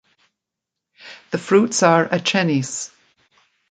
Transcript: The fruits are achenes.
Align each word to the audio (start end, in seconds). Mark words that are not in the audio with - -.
The 1.29 1.37
fruits 1.37 1.83
are 1.83 2.07
achenes. 2.07 2.89